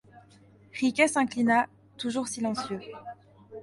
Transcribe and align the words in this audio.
Riquet 0.73 1.07
s'inclina, 1.07 1.67
toujours 1.99 2.27
silencieux. 2.27 2.79